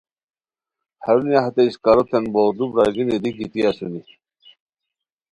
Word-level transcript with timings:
ہرونیہ 1.05 1.41
ہتے 1.45 1.61
اݰکاروتین 1.67 2.23
بوغدو 2.33 2.65
برار 2.71 2.91
گینی 2.95 3.15
دی 3.23 3.31
گیتی 3.37 3.59
اسونی 3.69 4.01